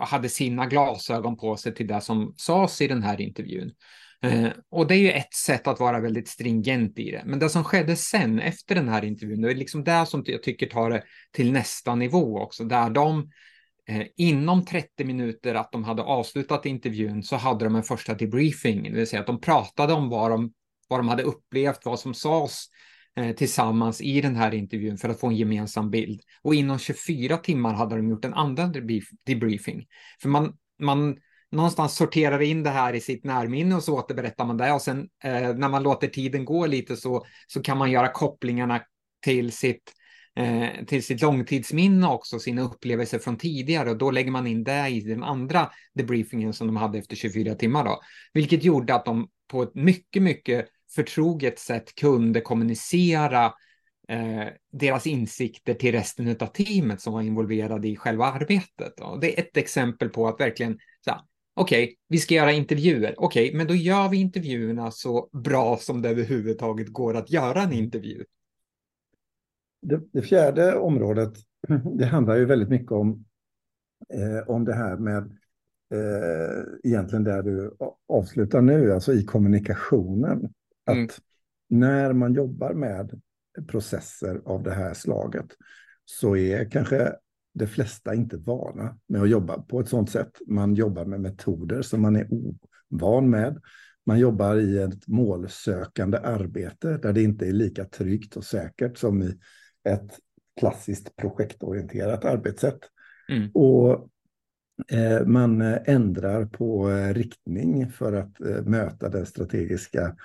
hade 0.00 0.28
sina 0.28 0.66
glasögon 0.66 1.36
på 1.36 1.56
sig 1.56 1.74
till 1.74 1.86
det 1.86 2.00
som 2.00 2.34
sades 2.36 2.80
i 2.80 2.88
den 2.88 3.02
här 3.02 3.20
intervjun. 3.20 3.72
Eh, 4.22 4.48
och 4.70 4.86
det 4.86 4.94
är 4.94 4.98
ju 4.98 5.10
ett 5.10 5.34
sätt 5.34 5.66
att 5.66 5.80
vara 5.80 6.00
väldigt 6.00 6.28
stringent 6.28 6.98
i 6.98 7.10
det. 7.10 7.22
Men 7.26 7.38
det 7.38 7.48
som 7.48 7.64
skedde 7.64 7.96
sen 7.96 8.40
efter 8.40 8.74
den 8.74 8.88
här 8.88 9.04
intervjun, 9.04 9.40
det 9.40 9.50
är 9.50 9.54
liksom 9.54 9.84
det 9.84 10.06
som 10.06 10.22
jag 10.26 10.42
tycker 10.42 10.66
tar 10.66 10.90
det 10.90 11.02
till 11.32 11.52
nästa 11.52 11.94
nivå 11.94 12.40
också, 12.40 12.64
där 12.64 12.90
de 12.90 13.30
Eh, 13.90 14.06
inom 14.16 14.64
30 14.64 15.04
minuter 15.04 15.54
att 15.54 15.72
de 15.72 15.84
hade 15.84 16.02
avslutat 16.02 16.66
intervjun 16.66 17.22
så 17.22 17.36
hade 17.36 17.64
de 17.64 17.76
en 17.76 17.82
första 17.82 18.14
debriefing, 18.14 18.82
det 18.82 18.90
vill 18.90 19.06
säga 19.06 19.20
att 19.20 19.26
de 19.26 19.40
pratade 19.40 19.92
om 19.92 20.08
vad 20.08 20.30
de, 20.30 20.52
vad 20.88 20.98
de 20.98 21.08
hade 21.08 21.22
upplevt, 21.22 21.84
vad 21.84 22.00
som 22.00 22.14
sades 22.14 22.64
eh, 23.16 23.34
tillsammans 23.34 24.00
i 24.00 24.20
den 24.20 24.36
här 24.36 24.54
intervjun 24.54 24.98
för 24.98 25.08
att 25.08 25.20
få 25.20 25.26
en 25.26 25.36
gemensam 25.36 25.90
bild. 25.90 26.20
Och 26.42 26.54
inom 26.54 26.78
24 26.78 27.36
timmar 27.36 27.74
hade 27.74 27.96
de 27.96 28.10
gjort 28.10 28.24
en 28.24 28.34
andra 28.34 28.72
debriefing. 29.26 29.86
För 30.22 30.28
man, 30.28 30.56
man 30.78 31.16
någonstans 31.52 31.96
sorterar 31.96 32.42
in 32.42 32.62
det 32.62 32.70
här 32.70 32.94
i 32.94 33.00
sitt 33.00 33.24
närminne 33.24 33.74
och 33.74 33.82
så 33.82 33.98
återberättar 33.98 34.44
man 34.44 34.56
det. 34.56 34.72
Och 34.72 34.82
sen 34.82 35.08
eh, 35.24 35.54
när 35.54 35.68
man 35.68 35.82
låter 35.82 36.08
tiden 36.08 36.44
gå 36.44 36.66
lite 36.66 36.96
så, 36.96 37.26
så 37.46 37.62
kan 37.62 37.78
man 37.78 37.90
göra 37.90 38.08
kopplingarna 38.08 38.82
till 39.24 39.52
sitt 39.52 39.92
eh, 40.36 40.84
till 40.86 41.04
sitt 41.04 41.22
långtidsminne 41.22 42.08
också, 42.08 42.38
sina 42.38 42.62
upplevelser 42.62 43.18
från 43.18 43.36
tidigare. 43.36 43.90
Och 43.90 43.98
då 43.98 44.10
lägger 44.10 44.30
man 44.30 44.46
in 44.46 44.64
det 44.64 44.88
i 44.88 45.00
den 45.00 45.22
andra 45.22 45.70
debriefingen 45.94 46.52
som 46.52 46.66
de 46.66 46.76
hade 46.76 46.98
efter 46.98 47.16
24 47.16 47.54
timmar 47.54 47.84
då, 47.84 48.00
vilket 48.32 48.64
gjorde 48.64 48.94
att 48.94 49.04
de 49.04 49.28
på 49.48 49.62
ett 49.62 49.74
mycket, 49.74 50.22
mycket 50.22 50.66
förtroget 50.94 51.58
sätt 51.58 51.94
kunde 51.94 52.40
kommunicera 52.40 53.44
eh, 54.08 54.46
deras 54.72 55.06
insikter 55.06 55.74
till 55.74 55.92
resten 55.92 56.36
av 56.40 56.46
teamet 56.46 57.00
som 57.00 57.12
var 57.12 57.22
involverade 57.22 57.88
i 57.88 57.96
själva 57.96 58.26
arbetet. 58.26 59.00
Och 59.00 59.20
det 59.20 59.38
är 59.38 59.42
ett 59.42 59.56
exempel 59.56 60.08
på 60.08 60.28
att 60.28 60.40
verkligen 60.40 60.78
okej, 61.54 61.84
okay, 61.84 61.96
vi 62.08 62.18
ska 62.18 62.34
göra 62.34 62.52
intervjuer. 62.52 63.14
Okej, 63.18 63.46
okay, 63.46 63.56
men 63.56 63.66
då 63.66 63.74
gör 63.74 64.08
vi 64.08 64.16
intervjuerna 64.16 64.90
så 64.90 65.28
bra 65.32 65.76
som 65.76 66.02
det 66.02 66.08
överhuvudtaget 66.08 66.88
går 66.88 67.16
att 67.16 67.30
göra 67.30 67.62
en 67.62 67.72
intervju. 67.72 68.24
Det, 69.82 70.00
det, 70.12 70.22
fjärde 70.22 70.74
området, 70.74 71.32
det 71.98 72.06
handlar 72.06 72.36
ju 72.36 72.44
väldigt 72.44 72.68
mycket 72.68 72.92
om, 72.92 73.24
eh, 74.14 74.48
om 74.48 74.64
det 74.64 74.74
här 74.74 74.96
med 74.96 75.22
eh, 75.94 76.64
egentligen 76.84 77.24
där 77.24 77.42
du 77.42 77.76
avslutar 78.08 78.60
nu, 78.60 78.92
alltså 78.92 79.12
i 79.12 79.24
kommunikationen. 79.24 80.52
Att 80.84 80.96
mm. 80.96 81.08
när 81.68 82.12
man 82.12 82.34
jobbar 82.34 82.74
med 82.74 83.20
processer 83.66 84.40
av 84.44 84.62
det 84.62 84.74
här 84.74 84.94
slaget 84.94 85.46
så 86.04 86.36
är 86.36 86.70
kanske 86.70 87.12
de 87.52 87.66
flesta 87.66 88.14
inte 88.14 88.36
vana 88.36 88.98
med 89.06 89.22
att 89.22 89.30
jobba 89.30 89.62
på 89.62 89.80
ett 89.80 89.88
sådant 89.88 90.10
sätt. 90.10 90.38
Man 90.46 90.74
jobbar 90.74 91.04
med 91.04 91.20
metoder 91.20 91.82
som 91.82 92.02
man 92.02 92.16
är 92.16 92.28
ovan 92.30 93.30
med. 93.30 93.60
Man 94.06 94.18
jobbar 94.18 94.56
i 94.56 94.78
ett 94.78 95.06
målsökande 95.06 96.18
arbete 96.18 96.96
där 96.96 97.12
det 97.12 97.22
inte 97.22 97.46
är 97.46 97.52
lika 97.52 97.84
tryggt 97.84 98.36
och 98.36 98.44
säkert 98.44 98.98
som 98.98 99.22
i 99.22 99.38
ett 99.88 100.18
klassiskt 100.60 101.16
projektorienterat 101.16 102.24
arbetssätt. 102.24 102.78
Mm. 103.28 103.50
Och 103.54 104.08
eh, 104.92 105.26
man 105.26 105.60
ändrar 105.84 106.44
på 106.44 106.90
eh, 106.90 107.14
riktning 107.14 107.90
för 107.90 108.12
att 108.12 108.40
eh, 108.40 108.62
möta 108.64 109.08
det 109.08 109.26
strategiska 109.26 110.16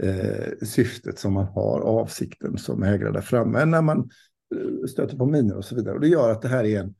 eh, 0.00 0.52
syftet 0.62 1.18
som 1.18 1.32
man 1.32 1.46
har, 1.46 1.80
avsikten 1.80 2.58
som 2.58 2.82
ägare 2.82 3.12
där 3.12 3.20
framme, 3.20 3.64
när 3.64 3.82
man 3.82 3.98
eh, 3.98 4.04
Eh, 4.54 4.86
stöter 4.86 5.16
på 5.16 5.26
minor 5.26 5.56
och 5.56 5.64
så 5.64 5.74
vidare. 5.74 5.94
Och 5.94 6.00
det 6.00 6.08
gör 6.08 6.30
att 6.30 6.42
det 6.42 6.48
här 6.48 6.64
är 6.64 6.80
en, 6.80 6.94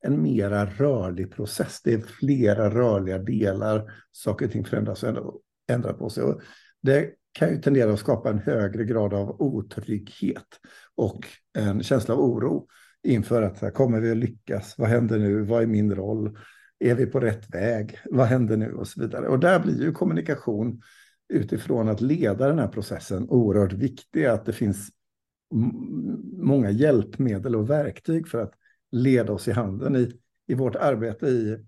en 0.00 0.22
mera 0.22 0.66
rörlig 0.66 1.32
process. 1.32 1.80
Det 1.84 1.92
är 1.94 2.00
flera 2.00 2.70
rörliga 2.70 3.18
delar, 3.18 3.92
saker 4.12 4.46
och 4.46 4.52
ting 4.52 4.64
förändras 4.64 5.02
och 5.02 5.08
ändrar, 5.08 5.32
ändrar 5.68 5.92
på 5.92 6.10
sig. 6.10 6.24
Och 6.24 6.40
det 6.82 7.10
kan 7.32 7.50
ju 7.50 7.60
tendera 7.60 7.92
att 7.92 7.98
skapa 7.98 8.30
en 8.30 8.38
högre 8.38 8.84
grad 8.84 9.14
av 9.14 9.42
otrygghet 9.42 10.60
och 10.94 11.26
en 11.58 11.82
känsla 11.82 12.14
av 12.14 12.20
oro 12.20 12.66
inför 13.02 13.42
att 13.42 13.60
här, 13.60 13.70
kommer 13.70 14.00
vi 14.00 14.10
att 14.10 14.16
lyckas? 14.16 14.74
Vad 14.78 14.88
händer 14.88 15.18
nu? 15.18 15.42
Vad 15.42 15.62
är 15.62 15.66
min 15.66 15.94
roll? 15.94 16.38
Är 16.78 16.94
vi 16.94 17.06
på 17.06 17.20
rätt 17.20 17.54
väg? 17.54 17.98
Vad 18.10 18.26
händer 18.26 18.56
nu? 18.56 18.72
Och 18.72 18.88
så 18.88 19.00
vidare. 19.00 19.28
Och 19.28 19.38
där 19.38 19.60
blir 19.60 19.82
ju 19.82 19.92
kommunikation 19.92 20.82
utifrån 21.28 21.88
att 21.88 22.00
leda 22.00 22.48
den 22.48 22.58
här 22.58 22.68
processen 22.68 23.28
oerhört 23.28 23.72
viktig. 23.72 24.24
Att 24.24 24.46
det 24.46 24.52
finns 24.52 24.88
många 26.42 26.70
hjälpmedel 26.70 27.56
och 27.56 27.70
verktyg 27.70 28.28
för 28.28 28.42
att 28.42 28.54
leda 28.92 29.32
oss 29.32 29.48
i 29.48 29.52
handen 29.52 29.96
i, 29.96 30.12
i 30.46 30.54
vårt 30.54 30.76
arbete 30.76 31.26
i 31.26 31.58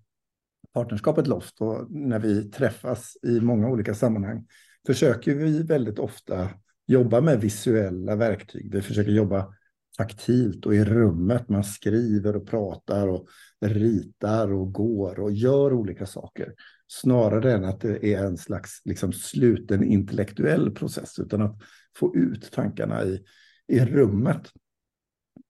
partnerskapet 0.72 1.26
Loft 1.26 1.60
och 1.60 1.90
när 1.90 2.18
vi 2.18 2.50
träffas 2.50 3.16
i 3.22 3.40
många 3.40 3.68
olika 3.68 3.94
sammanhang 3.94 4.46
försöker 4.86 5.34
vi 5.34 5.62
väldigt 5.62 5.98
ofta 5.98 6.50
jobba 6.86 7.20
med 7.20 7.40
visuella 7.40 8.16
verktyg. 8.16 8.72
Vi 8.72 8.82
försöker 8.82 9.12
jobba 9.12 9.54
taktilt 9.96 10.66
och 10.66 10.74
i 10.74 10.84
rummet. 10.84 11.48
Man 11.48 11.64
skriver 11.64 12.36
och 12.36 12.46
pratar 12.46 13.08
och 13.08 13.28
ritar 13.60 14.52
och 14.52 14.72
går 14.72 15.20
och 15.20 15.32
gör 15.32 15.72
olika 15.72 16.06
saker. 16.06 16.54
Snarare 16.86 17.52
än 17.52 17.64
att 17.64 17.80
det 17.80 18.14
är 18.14 18.24
en 18.24 18.36
slags 18.36 18.82
liksom, 18.84 19.12
sluten 19.12 19.84
intellektuell 19.84 20.70
process, 20.70 21.18
utan 21.18 21.42
att 21.42 21.56
få 21.96 22.16
ut 22.16 22.52
tankarna 22.52 23.04
i, 23.04 23.22
i 23.68 23.80
rummet. 23.80 24.52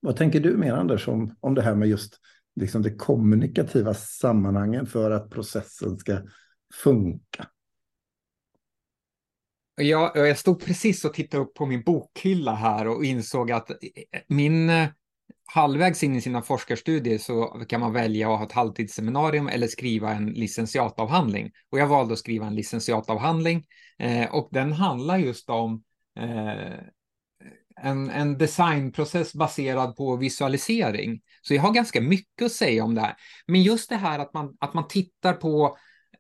Vad 0.01 0.17
tänker 0.17 0.41
du 0.41 0.57
mer, 0.57 0.73
Anders, 0.73 1.09
om, 1.09 1.37
om 1.41 1.55
det 1.55 1.63
här 1.63 1.75
med 1.75 1.89
just 1.89 2.21
liksom, 2.61 2.83
det 2.83 2.95
kommunikativa 2.95 3.95
sammanhangen 3.95 4.87
för 4.87 5.11
att 5.11 5.31
processen 5.31 5.99
ska 5.99 6.19
funka? 6.83 7.49
Jag, 9.75 10.17
jag 10.17 10.39
stod 10.39 10.61
precis 10.61 11.05
och 11.05 11.15
tittade 11.15 11.43
upp 11.43 11.55
på 11.55 11.67
min 11.67 11.83
bokhylla 11.83 12.55
här 12.55 12.89
och 12.89 13.05
insåg 13.05 13.53
att 13.53 13.71
eh, 13.71 13.77
min 14.29 14.71
eh, 14.71 14.89
halvvägs 15.47 16.03
in 16.03 16.17
i 16.17 16.21
sina 16.21 16.43
forskarstudier 16.43 17.19
så 17.19 17.65
kan 17.69 17.81
man 17.81 17.93
välja 17.93 18.33
att 18.33 18.39
ha 18.39 18.47
ett 18.47 18.53
halvtidsseminarium 18.53 19.49
eller 19.49 19.67
skriva 19.67 20.13
en 20.13 20.27
licentiatavhandling. 20.27 21.51
Och 21.71 21.79
jag 21.79 21.87
valde 21.87 22.13
att 22.13 22.19
skriva 22.19 22.47
en 22.47 22.55
licentiatavhandling 22.55 23.67
eh, 23.99 24.35
och 24.35 24.49
den 24.53 24.73
handlar 24.73 25.19
just 25.19 25.51
om 25.51 25.83
eh, 26.19 26.79
en, 27.81 28.11
en 28.11 28.39
designprocess 28.39 29.35
baserad 29.35 29.97
på 29.97 30.17
visualisering. 30.17 31.21
Så 31.43 31.55
jag 31.55 31.63
har 31.63 31.73
ganska 31.73 32.01
mycket 32.01 32.47
att 32.47 32.53
säga 32.53 32.85
om 32.85 32.95
det 32.95 33.01
här. 33.01 33.15
Men 33.47 33.63
just 33.63 33.89
det 33.89 33.97
här 33.97 34.19
att 34.19 34.35
man, 34.35 34.57
att 34.61 34.75
man 34.75 34.89
tittar 34.89 35.33
på 35.33 35.77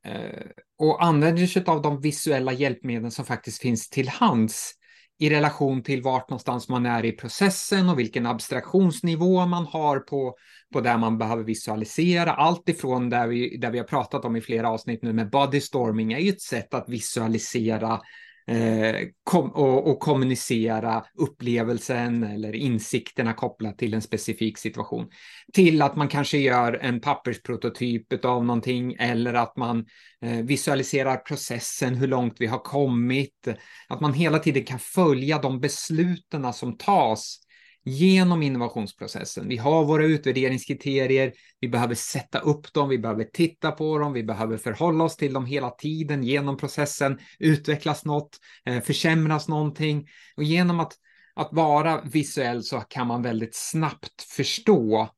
Eh, 0.06 0.46
och 0.78 1.04
använder 1.04 1.46
sig 1.46 1.64
av 1.66 1.82
de 1.82 2.00
visuella 2.00 2.52
hjälpmedel 2.52 3.10
som 3.10 3.24
faktiskt 3.24 3.62
finns 3.62 3.90
till 3.90 4.08
hands 4.08 4.72
i 5.18 5.30
relation 5.30 5.82
till 5.82 6.02
vart 6.02 6.30
någonstans 6.30 6.68
man 6.68 6.86
är 6.86 7.04
i 7.04 7.12
processen 7.12 7.88
och 7.88 7.98
vilken 7.98 8.26
abstraktionsnivå 8.26 9.46
man 9.46 9.66
har 9.66 9.98
på, 9.98 10.36
på 10.72 10.80
där 10.80 10.98
man 10.98 11.18
behöver 11.18 11.44
visualisera. 11.44 12.32
Allt 12.32 12.68
ifrån 12.68 13.10
där 13.10 13.26
vi, 13.26 13.56
där 13.56 13.70
vi 13.70 13.78
har 13.78 13.84
pratat 13.84 14.24
om 14.24 14.36
i 14.36 14.40
flera 14.40 14.70
avsnitt 14.70 15.02
nu 15.02 15.12
med 15.12 15.30
bodystorming 15.30 16.12
är 16.12 16.18
ju 16.18 16.28
ett 16.30 16.42
sätt 16.42 16.74
att 16.74 16.88
visualisera 16.88 18.00
eh, 18.48 19.08
kom, 19.24 19.50
och, 19.50 19.90
och, 19.90 20.00
kommunicera 20.00 21.04
upplevelsen 21.14 22.22
eller 22.22 22.54
insikterna 22.54 23.32
kopplat 23.32 23.78
till 23.78 23.94
en 23.94 24.02
specifik 24.02 24.58
situation. 24.58 25.08
Till 25.52 25.82
att 25.82 25.96
man 25.96 26.08
kanske 26.08 26.38
gör 26.38 26.72
en 26.72 27.00
pappersprototyp 27.00 28.24
av 28.24 28.44
någonting 28.44 28.96
eller 28.98 29.34
att 29.34 29.56
man 29.56 29.86
eh, 30.22 30.44
visualiserar 30.44 31.16
processen, 31.16 31.94
hur 31.94 32.08
långt 32.08 32.34
vi 32.38 32.46
har 32.46 32.58
kommit. 32.58 33.48
Att 33.88 34.00
man 34.00 34.14
hela 34.14 34.38
tiden 34.38 34.64
kan 34.64 34.78
följa 34.78 35.38
de 35.38 35.60
besluten 35.60 36.52
som 36.52 36.76
tas 36.78 37.45
genom 37.86 38.42
innovationsprocessen. 38.42 39.48
Vi 39.48 39.56
har 39.56 39.84
våra 39.84 40.04
utvärderingskriterier, 40.04 41.32
vi 41.60 41.68
behöver 41.68 41.94
sätta 41.94 42.38
upp 42.38 42.72
dem, 42.72 42.88
vi 42.88 42.98
behöver 42.98 43.24
titta 43.24 43.72
på 43.72 43.98
dem, 43.98 44.12
vi 44.12 44.22
behöver 44.22 44.56
förhålla 44.56 45.04
oss 45.04 45.16
till 45.16 45.32
dem 45.32 45.46
hela 45.46 45.70
tiden 45.70 46.22
genom 46.22 46.56
processen, 46.56 47.18
utvecklas 47.38 48.04
något, 48.04 48.38
eh, 48.64 48.80
försämras 48.80 49.48
någonting. 49.48 50.06
Och 50.36 50.42
genom 50.42 50.80
att, 50.80 50.92
att 51.34 51.48
vara 51.52 52.02
visuell 52.04 52.62
så 52.62 52.80
kan 52.80 53.06
man 53.06 53.22
väldigt 53.22 53.54
snabbt 53.54 54.22
förstå 54.22 55.08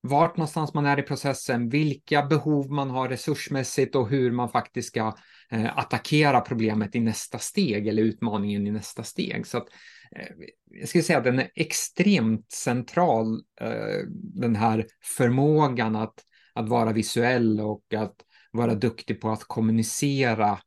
vart 0.00 0.36
någonstans 0.36 0.74
man 0.74 0.86
är 0.86 0.98
i 0.98 1.02
processen, 1.02 1.68
vilka 1.68 2.22
behov 2.22 2.70
man 2.70 2.90
har 2.90 3.08
resursmässigt 3.08 3.94
och 3.94 4.08
hur 4.08 4.30
man 4.30 4.48
faktiskt 4.48 4.88
ska 4.88 5.16
eh, 5.50 5.78
attackera 5.78 6.40
problemet 6.40 6.94
i 6.94 7.00
nästa 7.00 7.38
steg 7.38 7.86
eller 7.86 8.02
utmaningen 8.02 8.66
i 8.66 8.70
nästa 8.70 9.02
steg. 9.02 9.46
Så 9.46 9.58
att, 9.58 9.66
Eh, 10.10 10.26
jag 10.70 10.88
skulle 10.88 11.04
säga 11.04 11.18
att 11.18 11.24
den 11.24 11.38
är 11.38 11.50
extremt 11.54 12.52
central, 12.52 13.42
eh, 13.60 14.06
den 14.12 14.56
här 14.56 14.86
förmågan 15.16 15.96
att, 15.96 16.14
att 16.54 16.68
vara 16.68 16.92
visuell 16.92 17.60
och 17.60 17.94
att 17.94 18.16
vara 18.52 18.74
duktig 18.74 19.20
på 19.20 19.30
att 19.30 19.44
kommunicera 19.44 20.58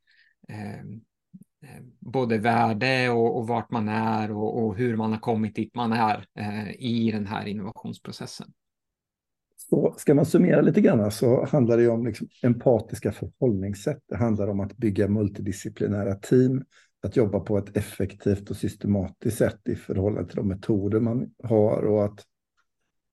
eh, 0.50 0.84
både 2.00 2.38
värde 2.38 3.10
och, 3.10 3.38
och 3.38 3.48
vart 3.48 3.72
man 3.72 3.90
är 3.90 4.32
och, 4.32 4.64
och, 4.64 4.76
hur 4.76 4.98
man 4.98 5.12
har 5.12 5.20
kommit 5.20 5.56
dit 5.56 5.76
man 5.76 5.94
är 5.94 6.26
eh, 6.40 6.72
i 6.72 7.12
den 7.12 7.28
här 7.28 7.46
innovationsprocessen. 7.46 8.48
Så 9.70 9.96
ska 9.98 10.16
man 10.16 10.26
summera 10.26 10.62
lite 10.62 10.82
grann 10.82 11.12
så 11.12 11.46
handlar 11.46 11.78
det 11.78 11.88
om 11.88 12.06
liksom 12.06 12.28
empatiska 12.44 13.12
förhållningssätt. 13.12 14.04
Det 14.08 14.18
handlar 14.18 14.48
om 14.48 14.60
att 14.60 14.78
bygga 14.78 15.08
multidisciplinära 15.08 16.16
team, 16.16 16.64
att 17.02 17.16
jobba 17.16 17.40
på 17.40 17.58
ett 17.58 17.78
effektivt 17.78 18.50
och 18.50 18.56
systematiskt 18.56 19.38
sätt 19.38 19.60
i 19.66 19.76
förhållande 19.76 20.30
till 20.30 20.36
de 20.36 20.48
metoder 20.48 21.00
man 21.00 21.34
har 21.44 21.86
och 21.86 22.06
att 22.06 22.26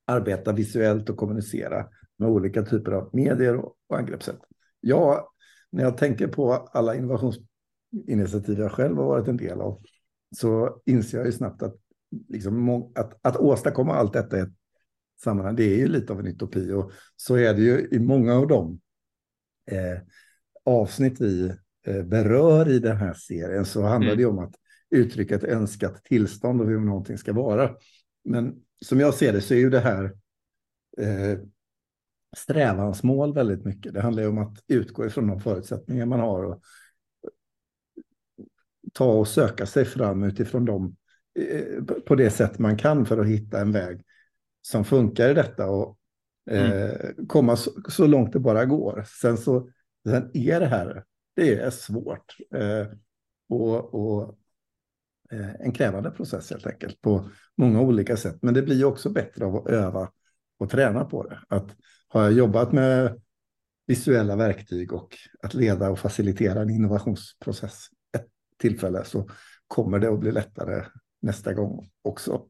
arbeta 0.04 0.52
visuellt 0.52 1.10
och 1.10 1.16
kommunicera 1.16 1.88
med 2.16 2.28
olika 2.28 2.62
typer 2.62 2.92
av 2.92 3.10
medier 3.12 3.56
och 3.56 3.98
angreppssätt. 3.98 4.38
Ja, 4.80 5.32
när 5.70 5.82
jag 5.82 5.98
tänker 5.98 6.28
på 6.28 6.52
alla 6.52 6.94
innovationsinitiativ 6.94 8.58
jag 8.58 8.72
själv 8.72 8.96
har 8.96 9.04
varit 9.04 9.28
en 9.28 9.36
del 9.36 9.60
av 9.60 9.82
så 10.36 10.82
inser 10.86 11.18
jag 11.18 11.26
ju 11.26 11.32
snabbt 11.32 11.62
att, 11.62 11.74
liksom, 12.28 12.82
att, 12.94 13.18
att 13.22 13.36
åstadkomma 13.36 13.94
allt 13.94 14.12
detta 14.12 14.38
i 14.38 14.40
ett 14.40 14.54
sammanhang, 15.22 15.56
det 15.56 15.64
är 15.64 15.76
ju 15.76 15.88
lite 15.88 16.12
av 16.12 16.20
en 16.20 16.26
utopi 16.26 16.72
och 16.72 16.92
så 17.16 17.36
är 17.36 17.54
det 17.54 17.62
ju 17.62 17.88
i 17.90 17.98
många 17.98 18.34
av 18.34 18.46
de 18.46 18.80
eh, 19.70 19.98
avsnitt 20.64 21.20
vi 21.20 21.52
berör 21.86 22.68
i 22.68 22.78
den 22.78 22.96
här 22.96 23.14
serien 23.14 23.64
så 23.64 23.82
handlar 23.82 24.12
mm. 24.12 24.18
det 24.18 24.26
om 24.26 24.38
att 24.38 24.54
uttrycka 24.90 25.34
ett 25.34 25.44
önskat 25.44 26.04
tillstånd 26.04 26.60
och 26.60 26.66
hur 26.66 26.80
någonting 26.80 27.18
ska 27.18 27.32
vara. 27.32 27.70
Men 28.24 28.54
som 28.84 29.00
jag 29.00 29.14
ser 29.14 29.32
det 29.32 29.40
så 29.40 29.54
är 29.54 29.58
ju 29.58 29.70
det 29.70 29.80
här 29.80 30.04
eh, 30.98 31.38
strävansmål 32.36 33.34
väldigt 33.34 33.64
mycket. 33.64 33.94
Det 33.94 34.00
handlar 34.00 34.22
ju 34.22 34.28
om 34.28 34.38
att 34.38 34.64
utgå 34.66 35.06
ifrån 35.06 35.26
de 35.26 35.40
förutsättningar 35.40 36.06
man 36.06 36.20
har 36.20 36.44
och 36.44 36.62
ta 38.92 39.12
och 39.12 39.28
söka 39.28 39.66
sig 39.66 39.84
fram 39.84 40.22
utifrån 40.22 40.64
dem 40.64 40.96
eh, 41.38 41.84
på 42.06 42.14
det 42.14 42.30
sätt 42.30 42.58
man 42.58 42.76
kan 42.76 43.06
för 43.06 43.18
att 43.18 43.26
hitta 43.26 43.60
en 43.60 43.72
väg 43.72 44.02
som 44.62 44.84
funkar 44.84 45.30
i 45.30 45.34
detta 45.34 45.66
och 45.66 45.98
mm. 46.50 46.72
eh, 46.72 47.10
komma 47.28 47.56
så, 47.56 47.70
så, 47.88 48.06
långt 48.06 48.32
det 48.32 48.38
bara 48.38 48.64
går. 48.64 49.04
Sen 49.20 49.36
så 49.36 49.70
sen 50.08 50.30
är 50.34 50.60
det 50.60 50.66
här, 50.66 51.04
det 51.36 51.54
är 51.54 51.70
svårt 51.70 52.36
eh, 52.54 52.86
och, 53.48 53.94
och 53.94 54.38
eh, 55.32 55.54
en 55.54 55.72
krävande 55.72 56.10
process 56.10 56.50
helt 56.50 56.66
enkelt 56.66 57.00
på 57.00 57.30
många 57.56 57.80
olika 57.80 58.16
sätt. 58.16 58.38
Men 58.42 58.54
det 58.54 58.62
blir 58.62 58.84
också 58.84 59.10
bättre 59.10 59.44
av 59.44 59.56
att 59.56 59.68
öva 59.68 60.10
och 60.58 60.70
träna 60.70 61.04
på 61.04 61.22
det. 61.22 61.40
Att 61.48 61.76
har 62.08 62.22
jag 62.22 62.32
jobbat 62.32 62.72
med 62.72 63.20
visuella 63.86 64.36
verktyg 64.36 64.92
och 64.92 65.16
att 65.42 65.54
leda 65.54 65.90
och 65.90 65.98
facilitera 65.98 66.62
en 66.62 66.70
innovationsprocess 66.70 67.86
ett 68.14 68.26
tillfälle 68.58 69.04
så 69.04 69.30
kommer 69.66 69.98
det 69.98 70.08
att 70.08 70.20
bli 70.20 70.32
lättare 70.32 70.84
nästa 71.22 71.52
gång 71.52 71.90
också. 72.02 72.42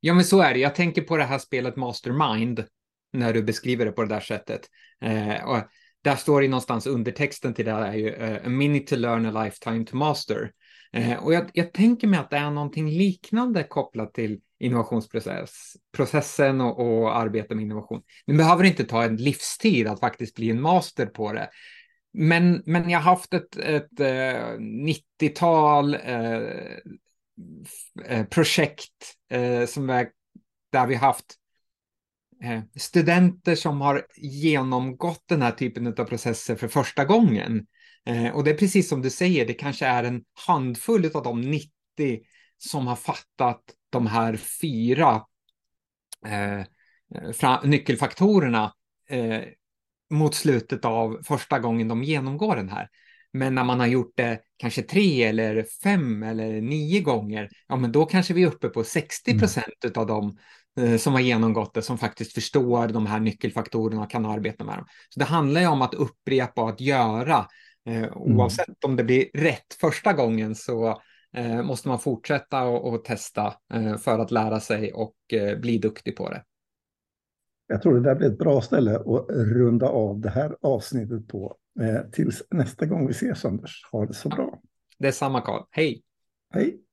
Ja, 0.00 0.14
men 0.14 0.24
så 0.24 0.40
är 0.40 0.54
det. 0.54 0.60
Jag 0.60 0.74
tänker 0.74 1.02
på 1.02 1.16
det 1.16 1.24
här 1.24 1.38
spelet 1.38 1.76
Mastermind 1.76 2.64
när 3.12 3.32
du 3.32 3.42
beskriver 3.42 3.84
det 3.84 3.92
på 3.92 4.02
det 4.02 4.14
där 4.14 4.20
sättet. 4.20 4.60
Eh, 5.00 5.44
och 5.44 5.58
där 6.04 6.16
står 6.16 6.40
det 6.40 6.48
någonstans 6.48 6.86
undertexten 6.86 7.54
till 7.54 7.64
det 7.64 7.72
här 7.72 7.82
är 7.82 7.94
ju 7.94 8.10
uh, 8.10 8.46
a 8.46 8.48
minute 8.48 8.86
to 8.86 8.96
learn, 8.96 9.26
a 9.26 9.44
lifetime 9.44 9.84
to 9.84 9.96
master. 9.96 10.52
Eh, 10.92 11.24
och 11.24 11.34
jag, 11.34 11.50
jag, 11.52 11.72
tänker 11.72 12.06
mig 12.06 12.20
att 12.20 12.30
det 12.30 12.36
är 12.36 12.50
någonting 12.50 12.90
liknande 12.90 13.64
kopplat 13.64 14.14
till 14.14 14.40
innovationsprocessen 14.58 16.60
och, 16.60 16.80
och 16.80 17.16
arbete 17.16 17.54
med 17.54 17.64
innovation. 17.64 18.02
Nu 18.26 18.36
behöver 18.36 18.64
inte 18.64 18.84
ta 18.84 19.04
en 19.04 19.16
livstid 19.16 19.86
att 19.86 20.00
faktiskt 20.00 20.34
bli 20.34 20.50
en 20.50 20.60
master 20.60 21.06
på 21.06 21.32
det. 21.32 21.50
Men, 22.12 22.62
men 22.66 22.90
jag 22.90 22.98
har 22.98 23.10
haft 23.10 23.34
ett, 23.34 23.56
ett, 23.56 24.00
eh, 24.00 24.08
ett 24.08 24.58
uh, 24.58 24.60
90-tal 24.60 25.96
Eh, 28.04 28.24
projekt 28.24 29.14
eh, 29.30 29.66
som 29.66 29.90
är, 29.90 30.08
där 30.72 30.86
vi 30.86 30.94
haft 30.94 31.34
studenter 32.76 33.54
som 33.54 33.80
har 33.80 34.06
genomgått 34.16 35.22
den 35.28 35.42
här 35.42 35.50
typen 35.50 35.86
av 35.86 36.04
processer 36.04 36.56
för 36.56 36.68
första 36.68 37.04
gången. 37.04 37.66
Och 38.34 38.44
det 38.44 38.50
är 38.50 38.56
precis 38.56 38.88
som 38.88 39.02
du 39.02 39.10
säger, 39.10 39.46
det 39.46 39.54
kanske 39.54 39.86
är 39.86 40.04
en 40.04 40.22
handfull 40.46 41.10
av 41.14 41.22
de 41.22 41.40
90 41.40 41.70
som 42.58 42.86
har 42.86 42.96
fattat 42.96 43.62
de 43.90 44.06
här 44.06 44.36
fyra 44.36 45.22
nyckelfaktorerna 47.64 48.72
mot 50.10 50.34
slutet 50.34 50.84
av 50.84 51.22
första 51.24 51.58
gången 51.58 51.88
de 51.88 52.02
genomgår 52.02 52.56
den 52.56 52.68
här. 52.68 52.88
Men 53.32 53.54
när 53.54 53.64
man 53.64 53.80
har 53.80 53.86
gjort 53.86 54.12
det 54.16 54.40
kanske 54.56 54.82
tre 54.82 55.22
eller 55.22 55.66
fem 55.82 56.22
eller 56.22 56.60
nio 56.60 57.00
gånger, 57.00 57.48
ja 57.68 57.76
men 57.76 57.92
då 57.92 58.06
kanske 58.06 58.34
vi 58.34 58.42
är 58.42 58.46
uppe 58.46 58.68
på 58.68 58.84
60 58.84 59.30
mm. 59.30 59.40
procent 59.40 59.84
mm. 59.84 59.94
av 59.96 60.06
dem 60.06 60.28
eh, 60.28 60.34
som 60.98 61.12
har 61.12 61.20
genomgått 61.20 61.74
det, 61.74 61.82
som 61.82 61.98
faktiskt 61.98 62.32
förstår 62.32 62.88
de 62.88 63.06
här 63.06 63.20
nyckelfaktorerna 63.20 64.02
och 64.02 64.10
kan 64.10 64.26
arbeta 64.26 64.64
med 64.64 64.78
dem. 64.78 64.86
Så 65.08 65.20
det 65.20 65.24
handlar 65.24 65.60
ju 65.60 65.66
om 65.66 65.82
att 65.82 65.94
upprepa 65.94 66.62
och 66.62 66.68
att 66.68 66.80
göra. 66.80 67.46
Eh, 67.86 67.96
mm. 67.96 68.12
oavsett 68.14 68.84
om 68.84 68.96
det 68.96 69.04
blir 69.04 69.26
rätt 69.34 69.74
första 69.80 70.12
gången 70.12 70.54
så 70.54 71.00
eh, 71.36 71.62
måste 71.62 71.88
man 71.88 71.98
fortsätta 71.98 72.62
och, 72.62 72.94
och 72.94 73.04
testa 73.04 73.54
eh, 73.74 73.96
för 73.96 74.18
att 74.18 74.30
lära 74.30 74.60
sig 74.60 74.92
och 74.92 75.16
eh, 75.32 75.58
bli 75.58 75.78
duktig 75.78 76.16
på 76.16 76.30
det. 76.30 76.44
Jag 77.66 77.82
tror 77.82 77.94
det 77.94 78.00
där 78.00 78.14
blir 78.14 78.28
ett 78.28 78.38
bra 78.38 78.60
ställe 78.60 78.96
att 78.96 79.26
runda 79.30 79.88
av 79.88 80.20
det 80.20 80.30
här 80.30 80.56
avsnittet 80.60 81.28
på. 81.28 81.56
Eh, 81.80 82.10
tills 82.10 82.42
nästa 82.50 82.86
gång 82.86 83.06
vi 83.06 83.12
ses 83.12 83.44
Anders. 83.44 83.88
Ha 83.92 84.06
det 84.06 84.14
så 84.14 84.28
bra. 84.28 84.60
Det 84.98 85.08
är 85.08 85.12
samma 85.12 85.40
Karl. 85.40 85.62
Hej! 85.70 86.02
Hej! 86.50 86.83